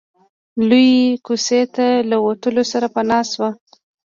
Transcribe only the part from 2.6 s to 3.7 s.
سره پناه شو.